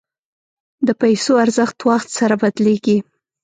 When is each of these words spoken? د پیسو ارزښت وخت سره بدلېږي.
د 0.87 0.89
پیسو 1.01 1.33
ارزښت 1.43 1.77
وخت 1.89 2.09
سره 2.19 2.35
بدلېږي. 2.41 2.97